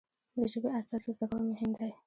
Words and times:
د 0.35 0.37
ژبې 0.51 0.69
اساس 0.79 1.03
زده 1.15 1.25
کول 1.31 1.43
مهم 1.51 1.71
دی. 1.79 1.91